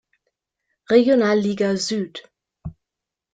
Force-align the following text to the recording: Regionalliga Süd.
Regionalliga 0.89 1.77
Süd. 1.77 2.17